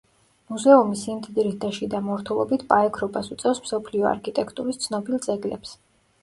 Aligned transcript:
მუზეუმი 0.51 0.95
სიმდიდრით 1.01 1.59
და 1.65 1.69
შიდა 1.79 2.01
მორთულობით 2.05 2.63
პაექრობას 2.71 3.29
უწევს 3.37 3.61
მსოფლიო 3.67 4.09
არქიტექტურის 4.15 4.83
ცნობილ 4.87 5.23
ძეგლებს. 5.29 5.77